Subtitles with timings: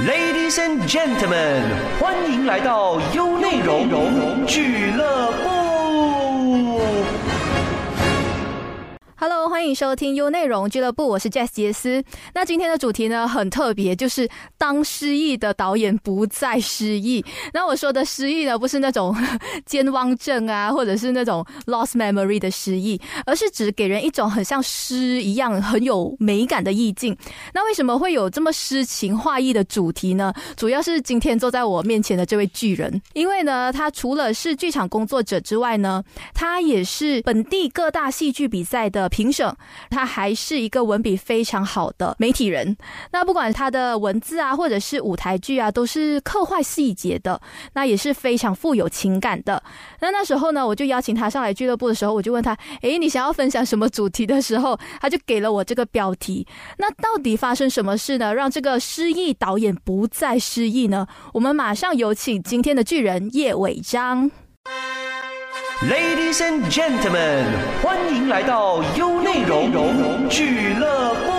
[0.00, 1.62] Ladies and gentlemen，
[2.00, 5.53] 欢迎来到优内容俱乐部。
[9.54, 12.02] 欢迎收听优内容俱乐部，我是 Jess 杰斯。
[12.34, 14.28] 那今天的主题呢很特别，就是
[14.58, 17.24] 当失忆的导演不再失忆。
[17.52, 19.16] 那我说的失忆呢，不是那种
[19.64, 27.16] 健忘症啊，或者是那种 lost memory 的失忆，而是指给人一种很像诗一样很有美感的意境。
[27.52, 30.34] 那为什么会有这么诗情画意的主题呢？
[30.56, 36.02] 主要是今天坐在我面前的这位巨人，因为呢，他除了是剧场工作者之外呢，
[36.34, 39.43] 他也是本地各大戏剧比赛的评审，
[39.90, 42.76] 他还是一个文笔非常好的媒体人。
[43.10, 47.40] 那不管他的文字啊，或者是舞台剧啊，都是刻画细节的，
[47.72, 49.62] 那也是非常富有情感的。
[50.00, 56.46] 那那时候呢，我就邀请他上来俱乐部的时候，我就问他：“诶，你想要分享什么主题的时候，他就给了我这个标题。
[56.78, 58.34] 那到底发生什么事呢？
[58.34, 61.06] 让这个失忆导演不再失忆呢？
[61.32, 64.30] 我们马上有请今天的巨人叶伟章。
[65.82, 67.44] Ladies and gentlemen，
[67.82, 71.33] 欢迎来到优内容俱乐部。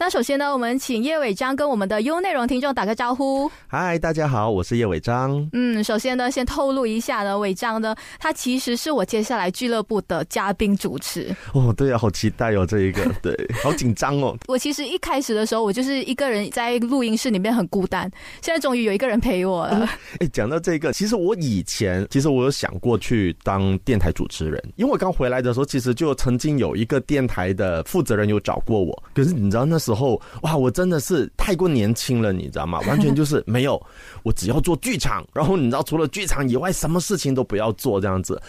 [0.00, 3.50] 那首先呢，我们请叶伟章跟我们的优内容听众打个招呼。
[3.66, 5.46] 嗨，大家好，我是叶伟章。
[5.52, 11.34] 嗯，首先呢，先透露一下呢，伟章呢，他其实是我接下来俱乐部的嘉宾主持。
[11.52, 14.36] 哦，对啊，好期待哦，这一个， 对，好紧张哦。
[14.46, 18.08] 我其实一开始的时候，我就是一个人在录音室里面很孤单，
[18.40, 19.84] 现在终于有一个人陪我了。
[20.20, 32.78] 哎，讲到这个，其实我以前其实我有想过去当电台主持人，因为我刚回来的时候，其实就曾经有一个电台的负责人有找过我，可是你知道那时候，哇，我真的是太过年轻了，你知道吗？
[32.86, 33.80] 完全就是没有，
[34.22, 38.40] 我只要做剧场，然后你知道除了剧场以外，什么事情都不要做这样子。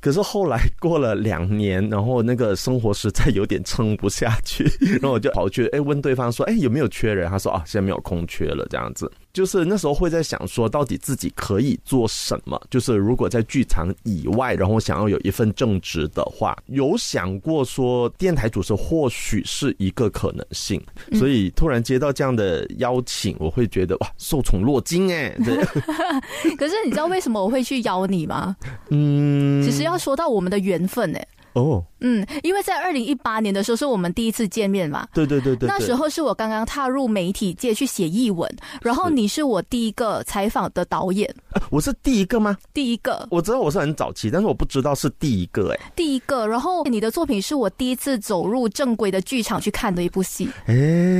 [0.00, 7.28] 可是后来过了两年，然后那个生活实在有点撑不下去， 然后我就跑去哎问对方说，哎有没有缺人？
[7.28, 9.10] 他说啊现在没有空缺了这样子。
[9.36, 12.58] 就是那时候会在想说，到底自己可以做什么？
[12.70, 20.82] 就是如果在剧场以外，然后想要有一份正职的话，有想过说电台主持或许是一个可能性。
[21.12, 25.28] 所以突然接到这样的邀请，我会觉得哇受宠若惊哎。
[25.44, 25.62] 对，
[26.56, 28.56] 可是你知道为什么我会去邀你吗？
[28.88, 31.20] 嗯，其实要说到我们的缘分呢、
[31.56, 35.08] 哦，嗯，因为在二零一八年的时候是我们第一次见面嘛。
[35.14, 38.46] 对对对对，那时候是我刚刚踏入媒体界去写译文，
[38.82, 41.34] 然后你是我第一个采访的导演，
[41.70, 42.54] 我是第一个吗？
[42.74, 46.46] 第一个，我知道我是很早期，但是我不知道是第一个哎、第一个。
[46.46, 50.74] 然后你的作品是我第一次走入正规的剧场去看的一部戏，哎、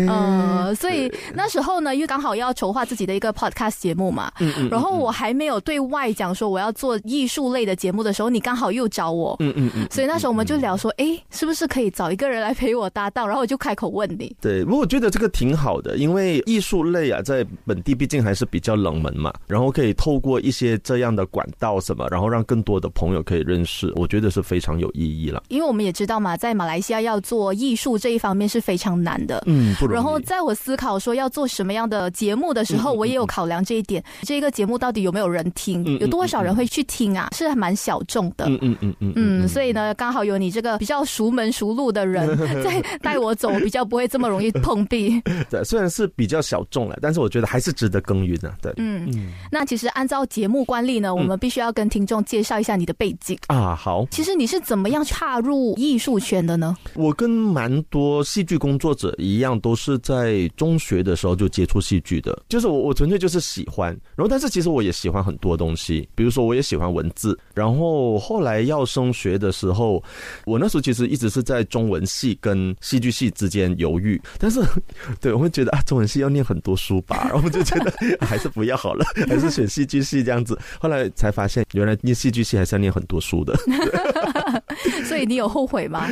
[0.07, 13.27] 呃，所以那时候呢，因为刚好要筹划自己的一个 podcast 节目嘛，嗯嗯然后我还没有对外讲说我要做艺术类的节目的时候，你刚好又找我，嗯嗯嗯，所以那时候我们就聊说，诶，是不是可以找一个人来陪我搭档？
[13.27, 25.43] 然后我就开口问你，对，不过我觉得这个挺好的，因为艺术类啊，在本地毕竟还是比较冷门嘛，然后可以透过一些这样的管道什么，然后让更多的朋友可以认识，我觉得是非常有意义了。
[25.49, 29.43] 因为我们也知道嘛，在马来西亚要做艺术这一方面是非常难的。
[29.47, 29.95] 嗯，不容易。
[29.95, 34.03] 然后在我思考说要做什么样的节目的时候，我也有考量这一点。
[34.23, 35.85] 这个节目到底有没有人听？
[35.99, 37.29] 有多少人会去听啊？
[37.33, 38.47] 是还蛮小众的。
[38.47, 45.21] 嗯嗯嗯嗯嗯，所以呢，刚好有你这个比较熟门熟路的人 在带我走，比较不会这么容易碰壁。
[45.51, 48.55] 对，虽然是比较小众了，但是我觉得还是值得耕耘的。
[48.63, 53.37] 对，嗯，那其实按照节目惯例呢，我们必须要跟听众介绍一下你的背景。
[53.49, 56.77] 啊，好，其实你是怎么样踏入艺术圈的呢？
[56.95, 62.37] 我跟蛮多戏剧工作者一样，都是在中学的时候就接触戏剧的。
[62.49, 63.89] 就是我，我纯粹就是喜欢。
[64.15, 67.39] 然后，但是其实我也喜欢很多东西，比如说我也喜欢文字。
[67.55, 70.03] 然后后来要升学的时候，
[70.45, 74.21] 我那时候其实一直是在中文系跟戏剧系之间犹豫。
[74.39, 74.61] 但是，
[75.21, 80.59] 对我会觉得啊，中文系要念很多书吧，然后我就觉得还是不要好了， 还是选戏剧系这样子。
[80.81, 83.57] 后来才发现，原来念戏剧系还是要念很多书的。
[85.05, 86.07] 所以你有后悔吗？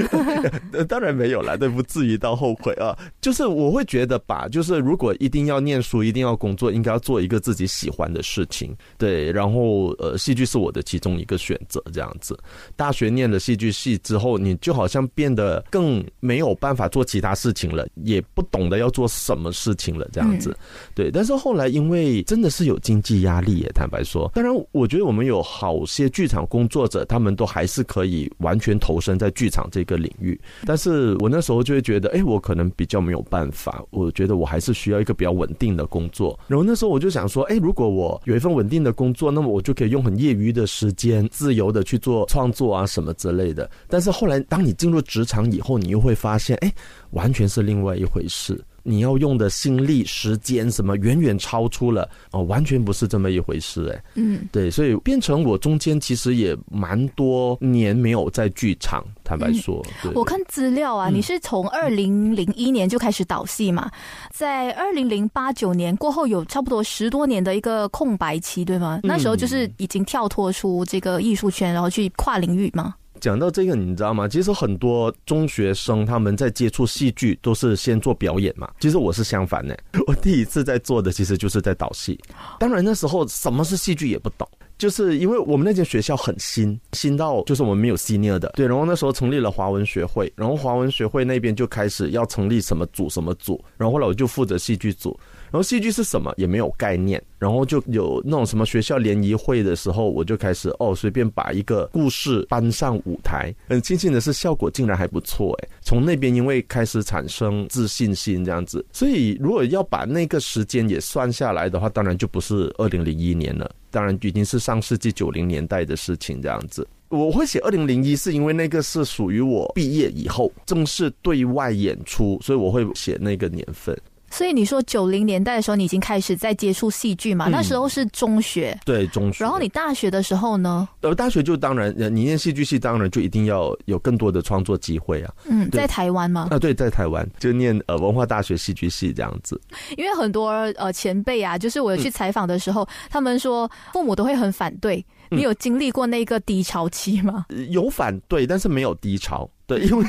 [0.73, 2.97] 呃，当然没有啦，对，不至于到后悔啊。
[3.21, 9.31] 就是我会觉得吧，就是如果一定要念书，一定要工作，应该要做一个自己喜欢的事情，对。
[9.33, 12.39] 然后呃，戏剧是我的其中一个选择，这样子。
[12.77, 20.57] 大学念了戏剧系之后，你就好像变得更没有办法做其他事情了，也不懂得要做什么事情了，这样子。
[20.95, 36.39] 对，但是后来因为真的是有经济压力也，坦白说，当然我觉得我们有好些剧场工作者，他们都还是可以完全投身在剧场这个领域，但是我那时候就会觉得，哎、我可能比较没有办法，我觉得我还是需要一个比较稳定的工作。
[36.47, 43.64] 然后那时候我就想说，哎、如果我有一份稳定的工作，那么我就可以用很业余的时间，自由的去做创作啊什么之类的。
[43.65, 43.71] 的。
[43.89, 46.73] 但是后来，当你进入职场以后，你又会发现，哎，
[47.11, 48.63] 完全是另外一回事。
[48.87, 54.05] 你要用的心力、时间什么，远远超出了哦，完全不是这么一回事哎。
[54.17, 59.03] 嗯，对，所以变成我中间其实也蛮多年没有在剧场。
[59.25, 59.83] 坦白说，
[60.15, 63.91] 我看资料啊，你是从二零零一年就开始导戏嘛，
[64.31, 69.01] 在二零零八九年过后有差不多十多年的一个空白期，对吗？
[69.03, 72.95] 那时候就是已经跳脱出这个艺术圈，然后去跨领域吗？
[73.25, 74.29] 讲到这个，你知道吗？
[74.29, 78.71] 其实很多中学生他们在接触戏剧都是先做表演嘛。
[78.81, 79.75] 其实我是相反的，
[80.07, 82.21] 我第一次在做的其实就是在导戏。
[82.61, 88.53] 当然那时候什么是戏剧也不懂，就是因为我们那间学校很新，新到就是我们没有 senior 的。
[88.57, 95.19] 对，然后那时候成立了华文学会，然后华文学会那边就开始要成立什么组什么组，然后后来我就负责戏剧组。
[95.55, 105.69] 然后戏剧是什么也没有概念，然后就有那种什么学校联谊会的时候，我就开始哦随便把一个故事搬上舞台，很庆幸的是效果竟然还不错哎。
[105.81, 116.85] 从那边因为开始产生自信心这样子，所以如果要把那个时间也算下来的话，当然就不是二零零一年了，当然已经是上世纪九零年代的事情这样子。
[117.11, 123.97] 我会写二零零一是因为那个是属于我毕业以后正式对外演出，所以我会写那个年份。
[124.35, 127.47] 所以你说九零年代的时候，你已经开始在接触戏剧嘛？
[127.49, 129.45] 那时候是中学，对中学。
[129.45, 130.89] 然后你大学的时候呢？
[131.03, 135.33] 呃，大学就当然，你念戏剧系，当然就一定要有更多的创作机会啊。
[135.45, 136.49] 嗯，在台湾吗？
[136.51, 139.61] 啊，对，在台湾就念呃文化大学戏剧系这样子。
[139.97, 145.05] 因为很多呃前辈啊，就是我去采访的时候，他们说父母都会很反对。
[145.31, 147.47] 你有经历过那个低潮期吗？
[147.71, 149.49] 有反对，但是没有低潮。
[149.67, 150.05] 对，因为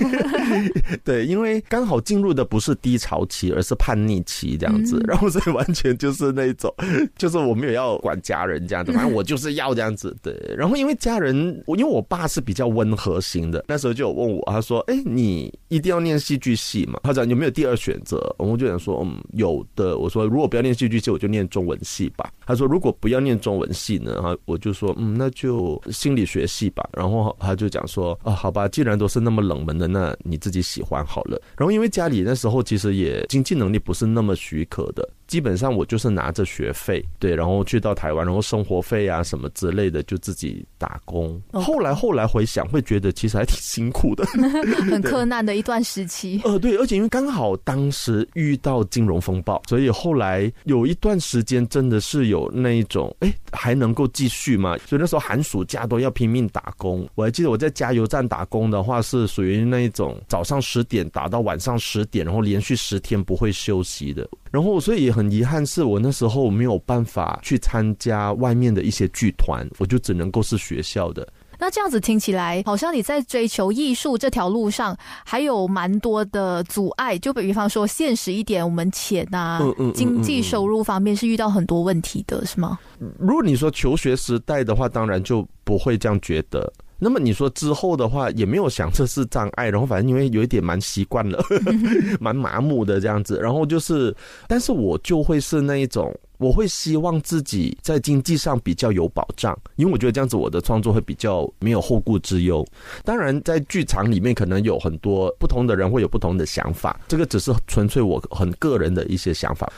[1.04, 6.74] 对，因为刚好进入的不是低潮期，而是叛逆期这样子， 然后所以完全就是那种，
[7.18, 10.14] 就是我没有要管家人这样子，反正我 就是要这样子。
[10.22, 18.36] 对，然后因为家人，我因为我爸是比较温和型的，那时候就有问我，他说：“哎，你一定要念戏剧系嘛？”他讲有没有第二选择？
[18.38, 31.42] 我就想说：“嗯，有的。”我说：“如果不要念戏剧系，我就念中文系吧。”他说：“如果不要念中文系呢？”哈，我就说：“嗯，那就心理学系吧。”然后他就讲说：“啊，好吧，既然都是那么。”冷门的，那你自己喜欢好了。
[31.58, 35.08] 然后因为家里那时候其实也经济能力不是那么许可的。
[35.36, 41.38] 基本上我就是拿着学费，对，然后去到台湾，然后生活费啊什么之类的就自己打工。
[41.52, 44.26] 后来后来回想，会觉得其实还挺辛苦的，
[44.90, 46.40] 很困难的一段时期。
[46.46, 54.78] 呃，对，而且因为刚好当时遇到金融风暴，所以后来有一段时间真的是有那一种，哎，还能够继续嘛？
[54.88, 57.06] 所以那时候寒暑假都要拼命打工。
[57.16, 64.26] 我还记得我在加油站打工的话，是属于那一种早上十点打到晚上十点，然后连续十天不会休息的。
[64.56, 71.28] 然后，所以也很遗憾，是我那时候没有办法去参加外面的一些剧团，我就只能够是学校的。
[71.60, 77.18] 那这样子听起来，好像你在追求艺术这条路上还有蛮多的阻碍。
[77.18, 79.60] 就比方说，现实一点，我们钱啊，
[79.94, 82.80] 经济收入方面是遇到很多问题的，是吗？
[83.20, 86.72] 如果你说求学时代的话，当然就不会这样觉得。
[86.98, 91.44] 那么你说之后的话，也没有想这是障碍，然后反正因为有一点蛮习惯了，
[92.20, 94.16] 蛮麻木的这样子，然后就是，
[94.48, 102.66] 但是我就会是那一种，我会希望自己在经济上比较有保障，因为我觉得这样子我的创作会比较没有后顾之忧。
[103.04, 109.72] 当然，在剧场里面可能有很多不同的人会有不同的想法，这个只是纯粹我很个人的一些想法。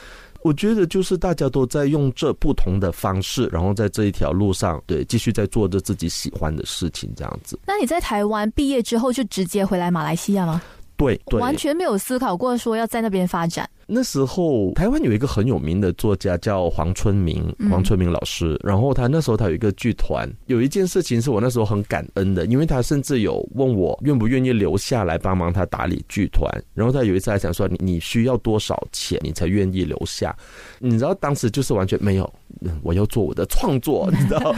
[0.47, 7.59] 我觉得就是大家都在用这不同的方式，然后在这一条路上，对，继续在做着自己喜欢的事情，这样子。
[7.67, 10.61] 那你在台湾毕业之后就直接回来马来西亚吗？
[10.95, 13.69] 对，完全没有思考过说要在那边发展。
[13.89, 18.59] 那时候台湾有一个很有名的作家叫黄春明，黄春明老师。
[18.61, 26.51] 然后他那时候他有一个剧团，有一件事情是我那时候很感恩的，因为他甚至有问我愿不愿意留下来帮忙他打理剧团。
[26.73, 30.35] 然后他有一次还想说你你需要多少钱你才愿意留下？
[30.79, 32.29] 你知道当时就是完全没有，
[32.83, 34.53] 我要做我的创作， 你知道，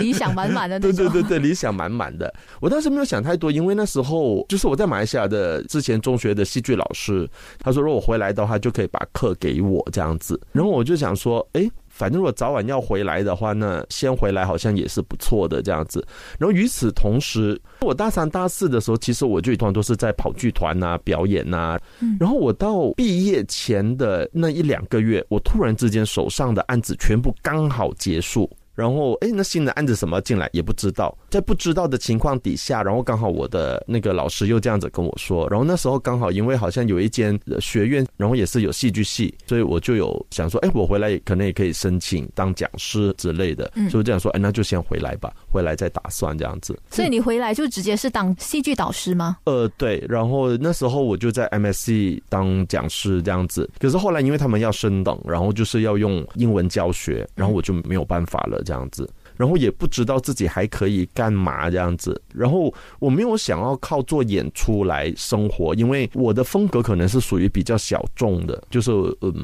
[0.00, 0.80] 理想满满的。
[0.80, 2.34] 对对对对，理想满满的。
[2.60, 7.30] 我当时没有想太多，因为那时候就是我在马来西亚的之前中学的戏剧老师，
[7.60, 8.55] 他说如果我回来的话。
[8.58, 16.06] 就可以把课给我这样子，然后我就想说，哎，反正我早晚要回来的话，那先回来好像也是不错的这样子。
[16.38, 21.78] 然后与此同时，我大三、大四的时候，其实我剧团都是在跑剧团呐、表演呐。
[22.18, 28.50] 然后我到毕业前的那一两个月，我突然之间手上的案子全部刚好结束。
[28.76, 46.78] 然后哎，那新的案子什么进来也不知道，在不知道的情况底下，然后刚好我的那个老师又这样子跟我说，然后那时候刚好因为好像有一间学院，然后也是有戏剧系，所以我就有想说，哎，我回来可能也可以申请当讲师之类的，所以这样说，哎，那就先回来吧，回来再打算这样子。
[46.90, 49.38] 所以你回来就直接是当戏剧导师吗？
[49.44, 59.08] 呃，对，然后那时候我就在 MSC 当讲师这样子，可是后来因为他们要升等，然后就是要用英文教学，然后我就没有办法了这样子。
[59.36, 68.90] 然后也不知道自己还可以干嘛这样子，然后我没有想要靠做演出来生活，因为我的风格可能是属于比较小众的，就是
[69.20, 69.34] 嗯，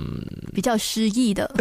[0.55, 1.53] 比较诗意的，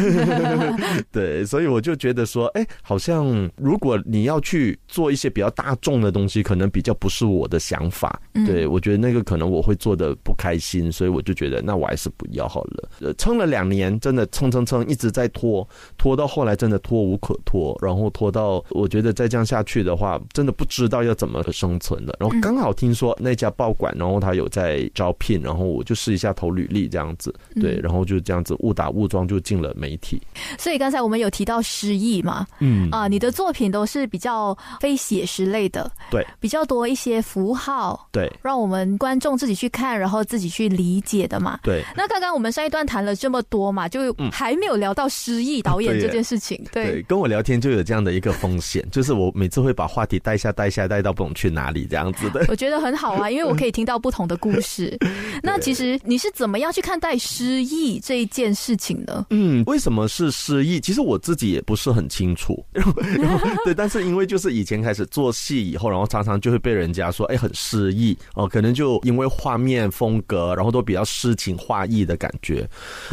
[1.12, 12.90] 对，所以我就觉得说，哎，好像如果你要去做一些比较大众的东西，可能比较不是我的想法，对我觉得那个可能我会做的不开心，所以我就觉得那我还是不要好了。
[13.02, 18.10] 呃，撑了两年，真的撑撑撑一直在拖，拖到后来真的拖无可拖，然后。
[18.12, 22.14] 拖到我觉得再这样下去的话，真的不知道要怎么生存了。
[22.20, 30.22] 然后刚好听说那家报馆，然后他有在招聘，然后我就试一下投履历这样子，对，然后就这样子误打误撞就进了媒体。
[30.60, 41.60] 所以刚才我们有提到诗意嘛，嗯啊，你的作品都是比较非写实类的，对，比较多一些符号，对，让我们观众自己去看，然后自己去理解的嘛。
[41.64, 41.84] 对。
[41.96, 46.62] 那刚刚我们上一段谈了这么多嘛，就还没有聊到诗意导演这件事情。
[46.72, 48.11] 对，跟我聊天就有这样的。
[48.14, 52.46] 一个风险就是我每次会把话题带下带下带到不懂去哪里这样子的。
[52.48, 54.98] 我觉得很好啊，因为我可以听到不同的故事。
[55.44, 59.26] 那其实你是怎么样去看待失忆这一件事情呢？
[59.30, 60.80] 嗯，为什么是失忆？
[60.80, 62.64] 其实我自己也不是很清楚。
[62.72, 62.84] 然
[63.38, 72.68] 后对，但是因为就是以前开始做戏以后，然后常常就会被人家说，哎，很失忆哦，可能就因为画面风格，然后都比较诗情画意的感觉，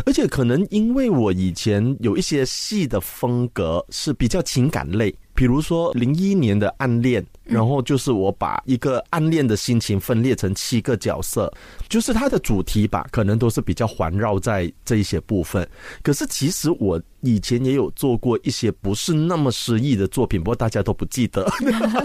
[0.06, 4.87] 而且可能因为我以前有一些戏的风格是比较情感。
[4.90, 7.24] 类，比如说零一年的暗恋。
[7.48, 11.52] 然后就是我把一个暗恋的心情分裂成七个角色，
[11.88, 15.66] 就是它的主题吧，可能都是比较环绕在这一些部分。
[16.02, 21.50] 可是其实我以前也有做过一些不是那么诗意的作品，不过大家都不记得。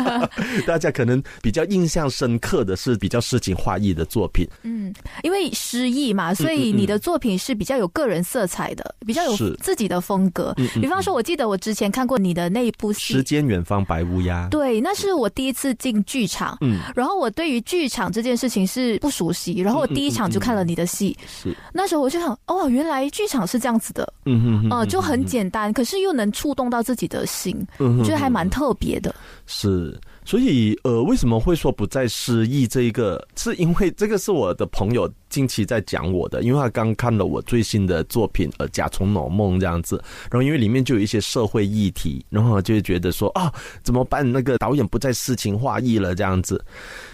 [0.65, 4.47] 大家可能比较印象深刻的是比较诗情画意的作品。
[4.63, 10.53] 嗯，因为诗意嘛，所以你的作品是比较有个人色彩的，比较有自己的风格。
[10.75, 15.29] 比方说，我记得我之前看过你的那一部戏《时间远方白乌鸦》，对，那是我。
[15.35, 21.55] 第一次进剧场，嗯，然后我对于剧场这件事情是不熟悉，然后我第一场就看了你的戏，是。
[21.73, 29.13] 那时候我就想，哦，原来剧场是这样子的，嗯哼，哦，就很简单，可是又能触动到自己的心，我觉得还蛮特别的，
[29.45, 29.99] 是。
[30.25, 32.65] 所以，呃，为什么会说不再失忆？
[32.65, 33.21] 这一个？
[33.35, 39.95] 是因为这个是我的朋友近期在讲我的，因为他刚看了我最新的作品《呃甲虫脑梦》这样子，
[40.29, 44.31] 然后因为里面就有一些社会议题，然后就会觉得说啊，怎么办？
[44.31, 46.63] 那个导演不再诗情画意了这样子。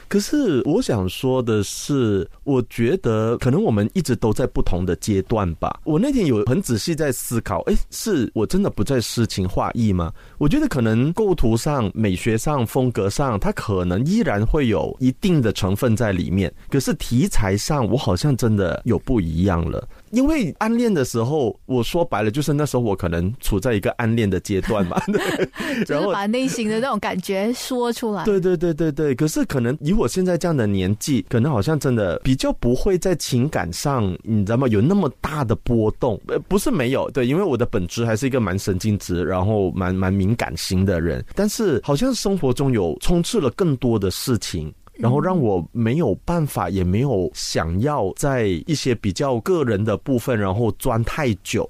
[0.10, 5.80] 可是我想说的是，我觉得可能我们一直都在不同的阶段吧。
[5.84, 10.12] 我那天有很仔细在思考，哎，是我真的不再诗情画意吗？
[10.40, 16.52] 我觉得可能构图上、美学上、风格上，它可能依然会有一定的成分在里面。
[16.72, 19.88] 可是题材上，我好像真的有不一样了。
[20.12, 25.00] 因为暗恋的时候，我说白了就是那时候我可能处在一个暗恋的阶段嘛，
[25.88, 28.24] 然后把内心的那种感觉说出来。
[28.26, 29.14] 对对对对对。
[29.14, 34.68] 可是可能以我现在这样的年纪，可能好像真的比较不会在情感上，你知道吗？
[34.70, 36.20] 有那么大的波动。
[36.28, 41.24] 呃，不是没有，对，因为我的本质还是一个蛮神经质，然后蛮蛮敏感型的人。
[41.36, 44.74] 但是好像生活中有充斥了更多的事情。
[45.00, 51.68] 然后让我没有办法，也没有想要在一些比较个人的部分，然后钻太久，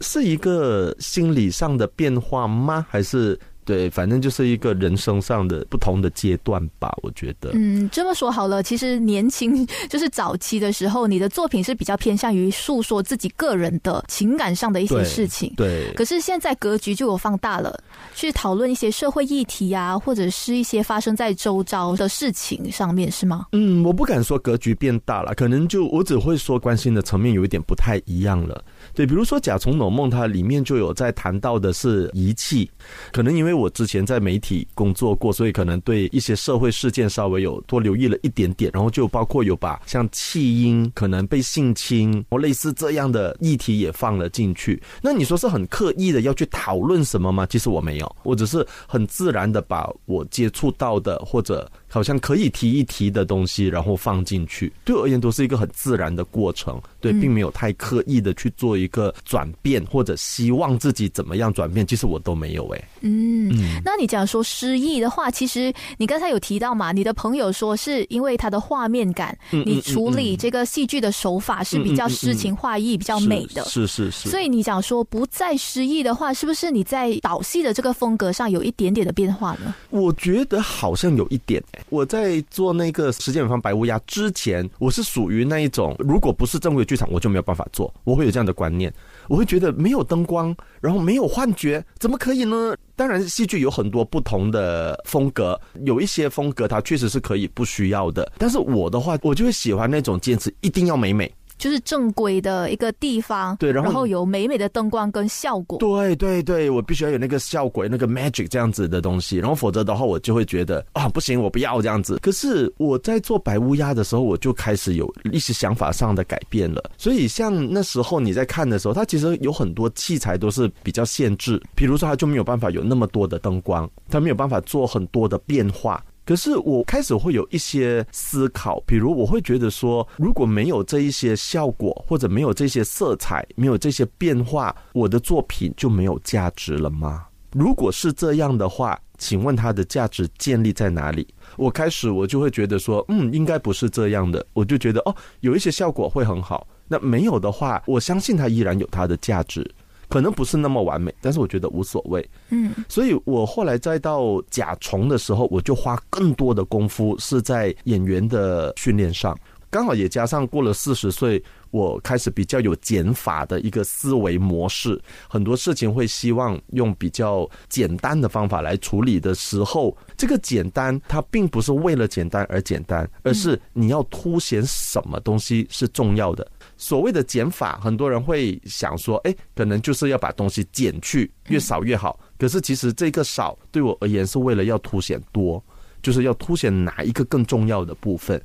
[0.00, 2.86] 是一个心理上的变化吗？
[2.88, 3.38] 还是？
[3.68, 7.50] 对，反正就是一个人生上的不同的阶段吧，我觉得。
[7.52, 15.52] 嗯，这么说好了，其实年轻就是早期的时候，你的作品是比较偏向于诉说自己个人的情感上的一些事情。
[15.54, 15.92] 对。
[15.92, 17.78] 可是现在格局就有放大了，
[18.14, 23.48] 去讨论一些社会议题啊，或者是一些发生在周遭的事情上面，是吗？
[23.52, 28.64] 嗯，我不敢说格局变大了，可能就我只会说关心的层面有一点不太一样了。
[28.94, 32.70] 对，比如说《甲虫脑梦》，它里面就有在谈到的是遗弃，
[33.12, 33.57] 可能因为。
[33.58, 44.82] 我之前在媒体工作过，所以可能对一些社会事件稍微有多留意了一点点，然后就包括有把像弃婴可能被性侵或类似这样的议题也放了进去。
[45.02, 47.44] 那你说是很刻意的要去讨论什么吗？
[47.46, 51.70] 其实我没有，我只是很自然的把我接触到的或者。
[51.88, 62.88] 好像可以提一提的东西，然后放进去，对我而言都是一个很自然的过程，对，并没有太刻意的去做一个转变，或者希望自己怎么样转变，其实我都没有哎。
[63.00, 74.28] 嗯，那你讲说失忆的话，其实你刚才有提到嘛，你的朋友说是因为他的画面感，你处理这个戏剧的手法是比较诗情画意、比较美的，是是是。
[74.28, 79.74] 所以你讲说不再失忆的话，是不是你在导戏的这个风格上有一点点的变化呢？
[79.90, 81.62] 我觉得好像有一点。
[81.88, 87.92] 我在做那个时间远方白乌鸦之前，我是属于那一种，如果不是正规剧场，我就没有办法做。
[88.04, 88.92] 我会有这样的观念，
[89.28, 92.76] 我会觉得没有灯光，然后没有幻觉，怎么可以呢？
[92.96, 98.30] 当然，戏剧有很多不同的风格，有一些风格它确实是可以不需要的。
[98.38, 101.32] 但是我的话，我就会喜欢那种坚持一定要美美。
[101.58, 112.18] 就是正规的一个地方，对，然后有美美的灯光跟效果，对对对，我必须要有那个效果，那个 magic 这样子的东西，然后否则的话，我就会觉得啊，不行，我不要这样子。
[112.22, 116.90] 可是我在做白乌鸦的时候，我就开始有一些想法上的改变了。
[116.96, 126.02] 所以像那时候你在看的时候，它其实有很多器材都是比较限制，比如说它就没有办法有那么多的灯光，它没有办法做很多的变化。
[126.28, 137.24] 可是我开始会有一些思考，比如我会觉得说，如果没有这一些效果，或者没有这些色彩，没有这些变化，我的作品就没有价值了吗？
[137.52, 141.26] 如果是这样的话，请问它的价值建立在哪里？
[141.56, 144.44] 我开始我就会觉得说，嗯，应该不是这样的。
[144.52, 149.66] 我就觉得哦，有一些效果会很好，那没有的话，我相信它依然有它的价值。
[150.08, 152.28] 可能不是那么完美，但是我觉得无所谓。
[152.50, 159.38] 嗯，所以我后来再到甲虫的时候，我就花更多的功夫是在演员的训练上。
[159.70, 164.98] 刚好也加上过了四十岁，我开始比较有减法的一个思维模式，
[165.28, 176.50] 很多事情会希望用比较简单的方法来处理的时候，这个简单它并不是为了简单而简单，而是你要凸显什么东西是重要的。
[176.78, 182.18] 所谓的减法，很多人会想说，哎，可能就是要把东西减去，越少越好。
[182.38, 185.62] 可是其实这个少对我而言是为了要凸显多，
[186.00, 188.40] 就是要凸显哪一个更重要的部分。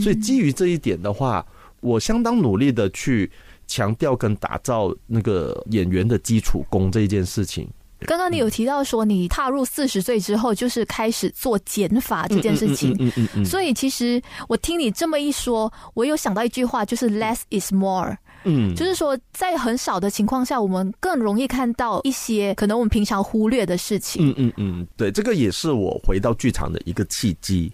[0.00, 1.44] 所以基于这一点的话，
[1.80, 3.30] 我相当努力的去
[3.66, 7.66] 强调跟打造那个演员的基础功这一件事情。
[8.06, 12.94] 刚刚你有提到说，你踏入四十岁之后，就是开始做减法这件事情。
[12.98, 13.44] 嗯嗯嗯。
[13.44, 18.16] 所以其实我听你这么一说，我有想到一句话，就是 “less is more”。
[18.44, 24.30] 嗯，就是说在很少的情况下，我们更容易看到一些可能我们平常忽略的事情。
[24.30, 27.70] 嗯嗯嗯，对，这个也是我回到剧场的一个契机。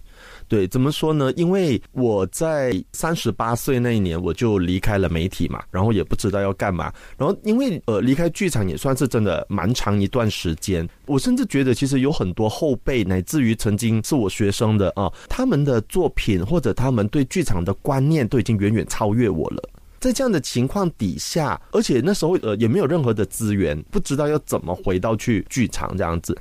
[0.47, 1.31] 对，怎么说呢？
[1.35, 6.91] 因为我在三十八岁那一年，我就离开了媒体嘛，然后也不知道要干嘛。
[7.17, 10.87] 然后因为呃，离开剧场也算是真的蛮长一段时间。
[11.05, 19.69] 我甚至觉得，其实有很多后辈，乃至于曾经是我学生的啊，他们的作品或者他们对剧场的观念，都已经远远超越我了。
[20.05, 26.37] 在这样的情况底下，而且那时候呃也没有任何的资源，不知道要怎么回到去剧场这样子。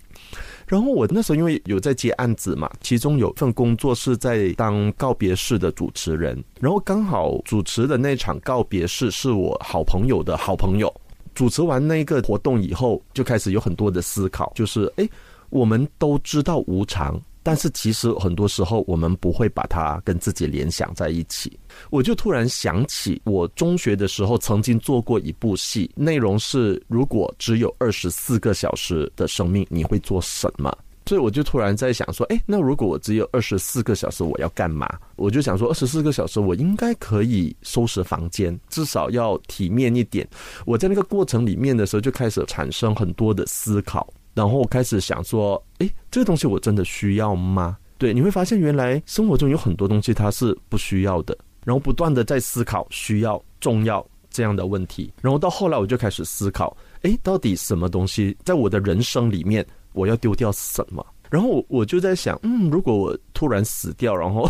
[0.67, 10.95] 然后我那时候因为有在接案子嘛，其中有份工作是在当告别式的主持人，然后刚好主持的那场告别式是我好朋友的好朋友。
[11.35, 15.09] 主持完那个活动以后，就开始有很多的思考，就是哎，
[15.49, 17.19] 我们都知道无常。
[17.45, 21.57] 但是其实很多时候我们不会把它跟自己联想在一起。
[21.91, 30.77] 我就突然想起，我中学的时候曾经做过一部戏，内容是如果只有二十四个小时的生命，你会做什么？
[31.07, 34.89] 所以我就突然在想说，哎，那如果我只有二十四个小时，我要干嘛？
[35.17, 40.27] 我就想说，二十四个小时我应该可以收拾房间，至少要体面一点。
[40.65, 44.11] 我在那个过程里面的时候，就开始产生很多的思考。
[44.35, 47.77] 然后开始想说，哎，这个东西我真的需要吗？
[47.97, 51.37] 对，你会发现原来生活中有很多东西它是不需要的。
[51.65, 55.11] 然后不断的在思考需要、重要这样的问题。
[55.23, 61.07] 然后到后来我就开始思考，哎，到底什么东西在我的人生里面我要丢掉什么？
[61.31, 64.47] 然后我就在想，嗯，如果我突然死掉， 然后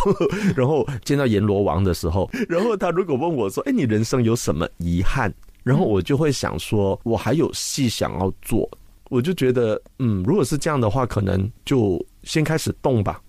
[0.56, 5.32] 然后见到阎罗王的时候，然后他如果问我说，哎，你人生有什么遗憾？
[5.62, 8.68] 然后我就会想说，我还有戏想要做。
[9.14, 13.22] 我就觉得，嗯，如果是这样的话，可能就先开始动吧。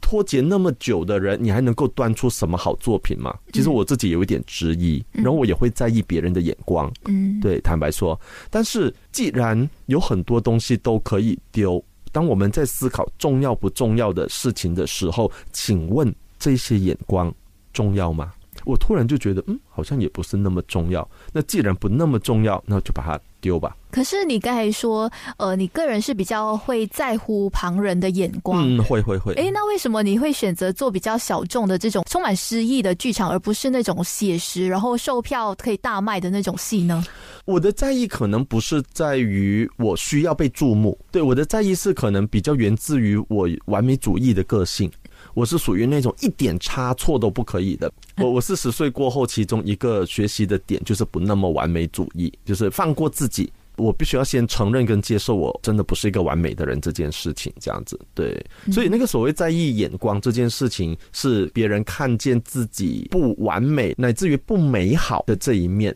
[0.00, 3.36] 脱节那么久的人，你还能够端出什么好作品吗？
[3.52, 6.90] 其实我自己有一点质疑，然后我也会在意别人的眼光。
[7.04, 8.18] 嗯，对，坦白说，
[8.48, 11.84] 但是既然有很多东西都可以丢。
[12.12, 17.30] 当我们在思考重要不重要的事情的时候，请问这些眼光
[17.74, 18.32] 重要吗？
[18.66, 21.08] 我突然就觉得，嗯，好像也不是那么重要。
[21.32, 23.74] 那既然不那么重要，那就把它丢吧。
[23.90, 28.62] 可是你刚才说，呃，你个人是比较会在乎旁人的眼光。
[28.62, 29.32] 嗯，会会会。
[29.34, 37.02] 哎，那为什么你会选择做比较小众的这种充满诗意的剧场，而不是那种写实，然后售票可以大卖的那种戏呢？
[37.46, 44.90] 我的在意可能不是在于我需要被注目，对我的在意是可能比较源自于我完美主义的个性。
[45.36, 47.92] 我是属于那种一点差错都不可以的。
[48.16, 53.52] 我我四十岁过后，其中一个学习的点就是不那么完美主义，就是放过自己。
[53.76, 58.42] 我必须要先承认跟接受，我真的不是一个完美的人这件事情，这样子对。
[58.72, 65.94] 所以那个所谓在意眼光这件事情，是别人看见自己不完美乃至于不美好的这一面。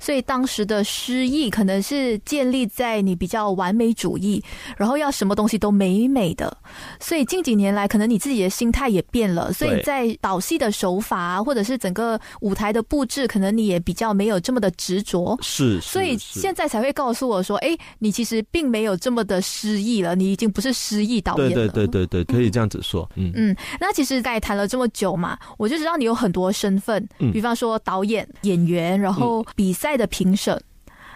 [0.00, 4.42] 所以当时的失意可能是建立在你比较完美主义，
[4.76, 6.56] 然后要什么东西都美美的。
[7.00, 9.52] 所以近几年来，可能你自己的心态也变了。
[9.52, 15.38] 所以在导戏的手法啊，或者是整个舞台的布置，可能你也比较没有这么的执着。
[15.42, 23.08] 是，所以现在才会告诉我说：“哎，你其实并没有这么的失意了，你已经不是失意导演了。”对对对对对，可以这样子说。
[23.16, 29.44] 嗯嗯，那其实刚才谈了这么久嘛，我就知道你有很多身份，比方说导演、演员，然后。
[29.62, 30.60] 比赛的评审，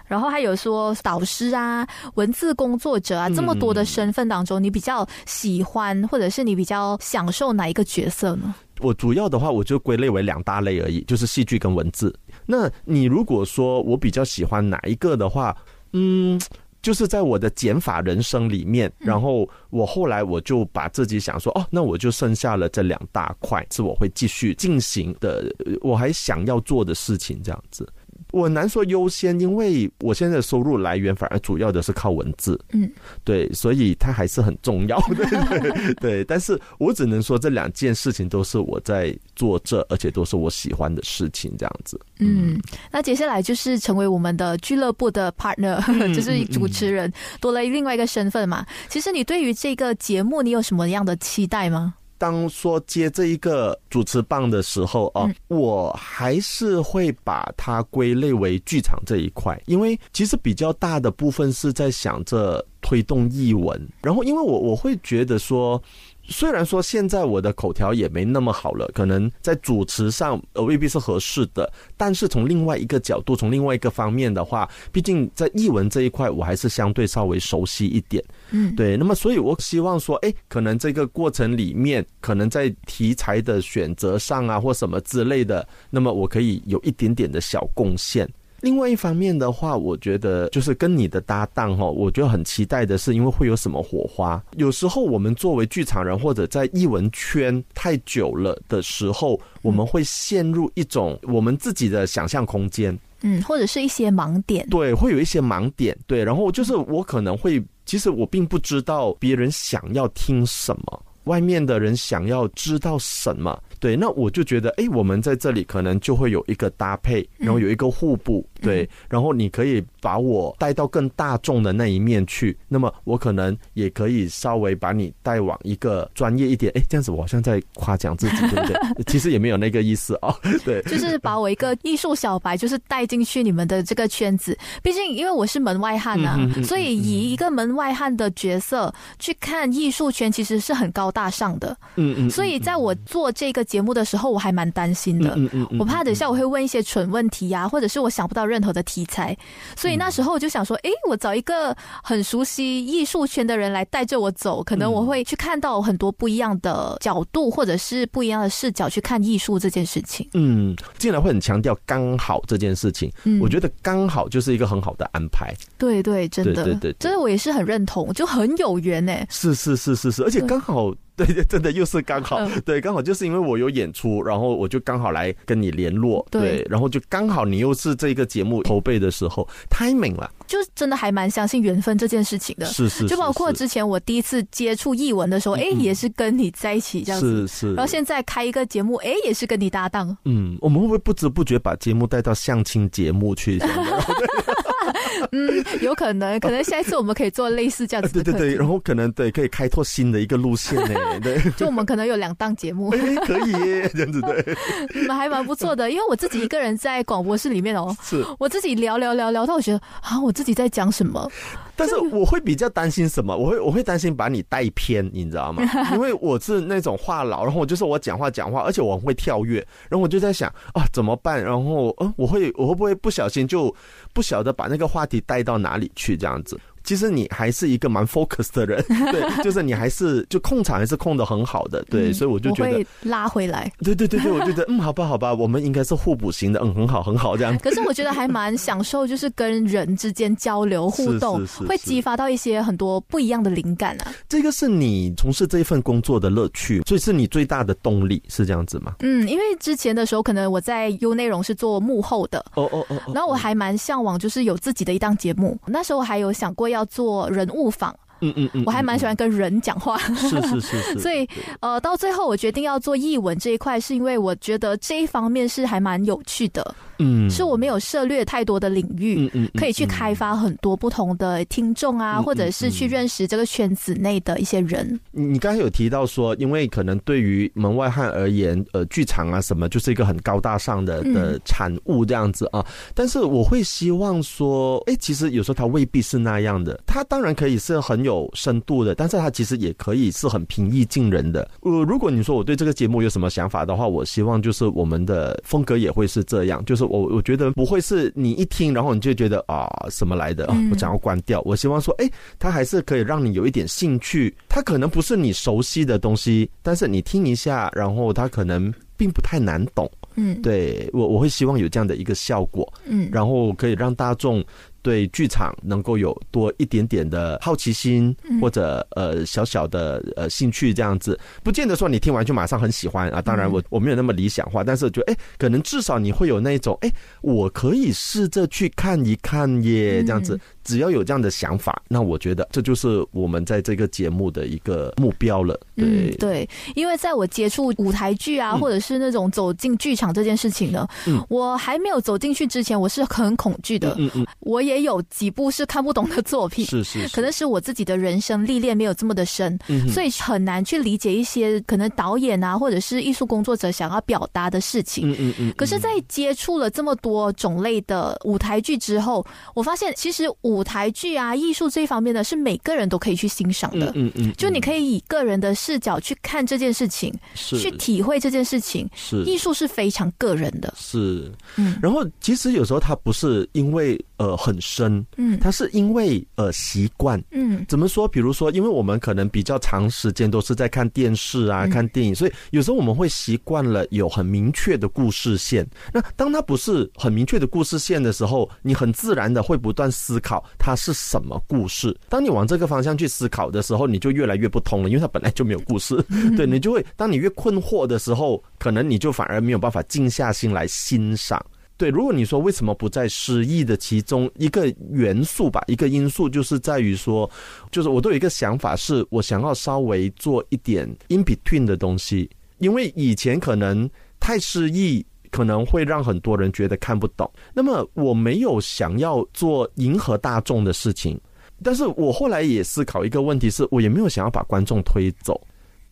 [0.06, 8.54] 然后还有说导师啊、文字工作者啊，这么多的身份当中，你比较喜欢或者是你比较享受哪一个角色呢？
[8.78, 12.16] 我主要的话，我就归类为两大类而已，就是戏剧跟文字。
[12.46, 15.56] 那你如果说我比较喜欢哪一个的话，
[15.92, 16.40] 嗯，
[16.82, 27.84] 就是在我的减法人生里面，然后我后来我就把自己想说，哦，那我就剩下了这两大块是我会继续进行的，我还想要做的事情，这样子。
[28.32, 32.90] 我难说优先，因为我现在的收入来源反而主要的是靠文字，嗯，
[33.24, 36.24] 对，所以它还是很重要的， 对。
[36.24, 41.98] 但是我只能说这两件事情都是我在做这，而且都是我喜欢的事情，这样子。
[42.18, 42.60] 嗯，
[42.90, 45.80] 那接下来就是成为我们的俱乐部的 partner，
[46.14, 48.66] 就是主持人，多了另外一个身份嘛。
[48.88, 51.94] 其实你对于这个节目，你有什么样的期待吗？
[52.18, 65.82] 当说接这一个主持棒的时候啊，我还是会把它归类为剧场这一块，因为其实比较大的部分是在想着推动译文，然后因为我我会觉得说。
[66.28, 78.22] 虽然说现在我的口条也没那么好了，可能在主持上呃未必是合适的，但是从另外一个角度，从另外一个方面的话，毕竟在译文这一块，我还是相对稍微熟悉一点。
[78.50, 78.96] 嗯，对。
[78.96, 88.28] 那么，所以我希望说，哎，可能这个过程里面，可能在题材的选择上啊，或什么之类的，那么我可以有一点点的小贡献。
[88.66, 94.42] 另外一方面的话，我觉得就是跟你的搭档哈，我觉得很期待的是，因为会有什么火花。
[94.56, 104.66] 有时候我们作为剧场人或者在艺文圈太久了的时候，我们会陷入一种我们自己的想象空间，嗯，或者是一些盲点。
[104.68, 105.96] 对，会有一些盲点。
[106.08, 113.62] 对，然后就是我可能会，其实我并不知道别人想要听什么，外面的人想要知道什么。
[113.78, 129.04] 对，那我就觉得，哎，我们在这里可能就会有一个搭配，然后有一个互补，对，然后你可以把我带到更大众的那一面去，那么我可能也可以稍微把你带往一个专业一点，哎，这样子我好像在夸奖自己，对不对？
[129.06, 130.34] 其实也没有那个意思哦，
[130.64, 134.56] 对，就是把我一个艺术小白，就是带进去你们的这个圈子。
[134.82, 141.76] 毕竟因为我是门外汉呐，所以以一个门外汉的角色去看艺术圈，其实是很高大上的。
[141.96, 143.66] 嗯嗯，所以在我做这个。
[143.66, 149.36] 节目的时候我还蛮担心的，嗯嗯我怕等下我会问一些蠢问题呀，或者是我想不到任何的题材，
[149.76, 160.28] 所以那时候我就想说，哎，我找一个很熟悉艺术圈的人来带着我走，可能我会去看到很多不一样的角度，或者是不一样的视角去看艺术这件事情。
[160.34, 165.52] 嗯，进来会很强调刚好这件事情，嗯我觉得刚好就是一个很好的安排。
[165.76, 169.12] 对对，真的，对对，真的我也是很认同，就很有缘呢。
[169.28, 170.94] 是是是是是，而且刚好。
[171.16, 193.58] 对 对，真的又是刚好，对，刚好就是因为我有演出，然后我就刚好来跟你联络，对，然后就刚好你又是这个节目筹备的时候，timing 了，就真的还蛮相信缘分这件事情的，是是，就包括之前我第一次接触译文的时候，哎，也是跟你在一起这样子，是是，然后现在开一个节目，哎，也是跟你搭档，嗯，我们会不会不知不觉把节目带到相亲节目去？
[195.32, 198.12] 嗯，有可能， 可能下一次我们可以做类似这样子。
[198.12, 200.94] 对对对，然后可能对可以开拓新的一个路线呢。
[201.22, 203.52] 对，就我们可能有两档节目，可以
[203.94, 204.56] 这样子对。
[204.94, 211.30] 你们还蛮不错的，因为我自己一个人在广播室里面哦，是我自己聊聊聊聊到我觉得啊，我自己在讲什么。
[211.76, 213.36] 但是我会比较担心什么？
[213.36, 215.62] 我会我会担心把你带偏，你知道吗？
[215.92, 219.56] 因为我是那种话痨，然后我就是我讲话讲话，而且我很会跳跃，
[219.88, 221.42] 然后我就在想啊怎么办？
[221.42, 223.74] 然后嗯，我会我会不会不小心就
[224.12, 226.58] 不晓得把那个话题带到哪里去这样子？
[226.86, 233.70] 其实你还是一个蛮 focus 的人， 对，就是你还是就控场还是控的很好的，对，所以我就觉得拉回来。
[233.80, 237.58] 对对对对，我觉得嗯，好吧好吧，我们应该是互补型的，嗯，很好很好这样。
[237.58, 244.14] 可是我觉得还蛮享受，就是跟人之间交流互动，会激发到一些很多不一样的灵感啊。
[244.28, 248.94] 这个是你从事这一份工作的乐趣，所以是你最大的动力，是这样子吗？
[249.00, 255.58] 嗯，因为之前的时候可能我在 U 内容是做幕后的，哦哦哦，然后我还蛮向往，就是有自己的一档节目。
[255.66, 261.28] 那时候还有想过要叫做人物访嗯嗯嗯，我还蛮喜欢跟人讲话，是是是是，所以
[261.60, 266.74] 呃，到最后我决定要做译文这一块，是因为我觉得这一方面是还蛮有趣的。
[266.98, 274.98] 嗯，是我没有涉猎太多的领域，嗯嗯，可以去开发很多不同的听众啊，或者是去认识这个圈子内的一些人。
[275.10, 282.64] 你刚才有提到说，因为可能对于门外汉而言，呃，剧场啊什么就是一个很高大上的的产物这样子啊。
[282.94, 286.80] 但是我会希望说，哎，其实有时候它未必是那样的。
[286.86, 291.46] 它当然可以是很有深度的，但是它其实也可以是很平易近人的。
[291.60, 296.86] 呃，如果你说我对这个节目有什么想法的话，我希望就是我们的风格也会是这样，就是。
[296.86, 301.42] 我我觉得不会是你一听，然后你就觉得啊什么来的，啊我想要关掉。
[301.44, 304.32] 我希望说，哎，它还是可以让你有一点兴趣。
[304.48, 309.90] 它可能不是你熟悉的东西，但是你听一下，然后它可能并不太难懂。
[310.14, 312.72] 嗯，对我我会希望有这样的一个效果。
[312.86, 314.44] 嗯，然后可以让大众。
[314.86, 323.20] 对剧场能够有多一点点的好奇心，或者呃小小的呃兴趣这样子，不见得说你听完就马上很喜欢啊。
[323.20, 330.38] 当然我我没有那么理想化，但是觉得哎，可能至少你会有那种哎，我可以试着去看一看耶，这样子。
[330.66, 335.58] 只要有这样的想法，那我觉得这就是我们在这个节目的一个目标了。
[335.76, 340.86] 对对，因为在我接触舞台剧啊，或者是那种走进剧场这件事情呢，
[341.28, 343.94] 我还没有走进去之前，我是很恐惧的。
[343.98, 349.58] 嗯嗯，我也有几部是看不懂的作品，是是，可能是我自己的人生历练没有这么的深，
[349.92, 355.10] 所以很难去理解一些可能导演啊，或者是艺术工作者想要表达的事情。
[355.10, 355.54] 嗯嗯嗯。
[355.56, 359.24] 可是，在接触了这么多种类的舞台剧之后，
[359.54, 363.92] 我发现其实舞舞台剧啊，艺术这一方面呢，是每个人都可以去欣赏的。
[363.94, 368.88] 嗯嗯，就你可以以个人的视角去看这件事情，是去体会这件事情。
[368.94, 370.72] 是艺术是非常个人的。
[370.76, 371.78] 是，嗯。
[371.82, 377.22] 然后其实有时候它不是因为呃很深，嗯，它是因为呃习惯。
[377.32, 378.08] 嗯，怎么说？
[378.08, 385.66] 比如说，因为我们可能比较长时间都是在看电视啊、看电影，所以有时候我们会习惯了有很明确的故事线。
[385.92, 390.42] 那当它不是很明确的故事线的时候，你很自然的会不断思考。
[390.58, 391.96] 它是什么故事？
[392.08, 395.96] 当你往这个方向去思考的时候，你就越来越不通了，因为它本来就没有故事。
[396.36, 401.44] 对你就会，当你越困惑的时候，可能你就反而没有办法静下心来欣赏。
[401.76, 407.30] 对，如果你说为什么不在诗意的其中一个元素吧，一个因素就是在于说，
[407.70, 415.04] 就是我都有一个想法，是我想要稍微做一点 in between 的东西，因为以前可能太诗意。
[415.36, 417.30] 可能会让很多人觉得看不懂。
[417.52, 421.20] 那么我没有想要做迎合大众的事情，
[421.62, 425.38] 但是我后来也思考一个问题，是我也没有想要把观众推走。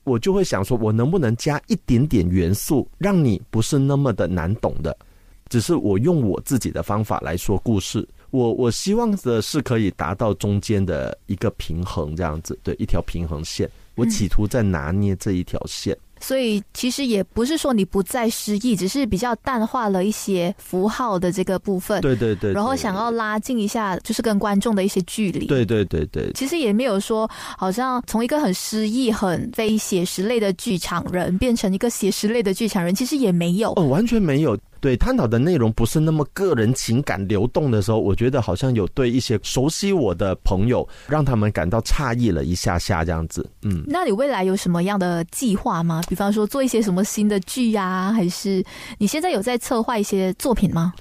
[0.05, 4.97] 我就会想说，我能不能加一点点元素，让你不是那么的难懂的？
[5.51, 8.07] 只是我用我自己的方法来说故事。
[8.31, 13.71] 我我希望的是可以达到中间的一个平衡，这样子，对，一条平衡线。
[13.95, 15.97] 我企图在拿捏这一条线。
[16.25, 22.01] 所以其实也不是说你不再失忆，只是比较淡化了一些符号的这个部分。
[22.01, 22.51] 对对对。
[22.55, 25.45] 然后想要拉近一下，就是跟观众的一些距离。
[25.45, 26.33] 对对对对。
[26.33, 33.75] 其实也没有说，好像从一个很失意、很非写实类的剧场人，变成一个写实类的剧场人，其实也没有。
[33.77, 34.59] 哦，完全没有。
[34.85, 43.49] 对，探讨的内容不是那么个人情感流动的时候，我觉得好像有对一些熟悉我的朋友，让他们感到诧异了一下下这样子。
[43.63, 46.03] 嗯，那你未来有什么样的计划吗？
[46.07, 48.63] 比方说做一些什么新的剧呀，还是
[48.99, 50.93] 你现在有在策划一些作品吗？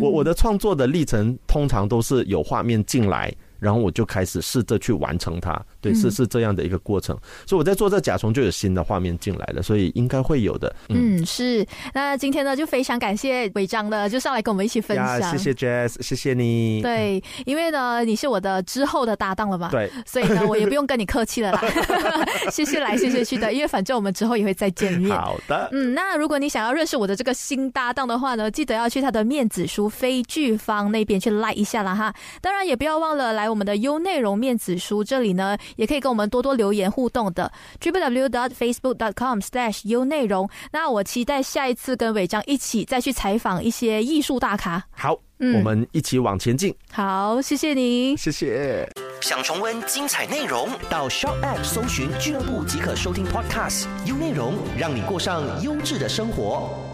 [0.00, 3.30] 我我的创作的历程通常都是有画面进来。
[3.60, 7.16] 然后我就开始试着去完成它，对，是是这样的一个过程。
[7.46, 10.74] 所以我在做这甲虫就有新的画面进来了，所以应该会有的。
[10.88, 11.64] 嗯，是。
[11.92, 15.22] 那今天呢，就非常感谢违章的，就上来跟我们一起分享。
[15.30, 16.80] 谢谢 Jazz，谢谢你。
[16.80, 21.62] 对，因为呢，你是我的之后的搭档了嘛，对，所以呢，我也不用跟你客气了啦。
[22.50, 25.14] 谢谢来，谢谢去的，因为反正我们之后也会再见面。
[25.14, 25.68] 好的。
[25.72, 32.14] 嗯，那如果你想要认识我的这个新搭档的话呢，记得要去他的面子书非剧方那边去 like 一下了哈。
[32.40, 33.49] 当然也不要忘了来。
[33.50, 37.50] 我们的优内容面子书这里呢，也可以跟我们多多留言互动的。
[37.80, 40.48] triple w dot facebook dot com slash 优内容。
[40.72, 44.82] 那我期待下一次跟伟章一起再去采访一些艺术大咖。
[44.90, 48.16] 好，嗯我们一起往前进，好，谢谢你。
[48.16, 48.88] 谢谢。
[49.20, 53.86] 想重温精彩内容，到 Shop App 搜寻俱乐部即可收听 Podcast。
[54.06, 56.89] 优内容让你过上优质的生活。